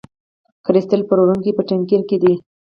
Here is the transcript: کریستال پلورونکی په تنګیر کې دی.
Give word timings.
کریستال 0.65 1.01
پلورونکی 1.07 1.51
په 1.57 1.63
تنګیر 1.69 2.01
کې 2.09 2.17
دی. 2.23 2.33